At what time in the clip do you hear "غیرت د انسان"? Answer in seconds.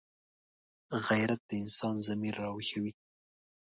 1.07-1.95